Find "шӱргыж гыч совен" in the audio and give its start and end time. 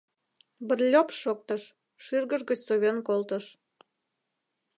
2.03-2.97